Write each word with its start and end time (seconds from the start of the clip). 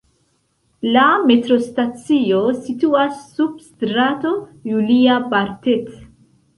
La 0.95 1.03
metrostacio 1.31 2.41
situas 2.63 3.23
sub 3.37 3.63
Strato 3.69 4.35
Julia-Bartet. 4.75 5.99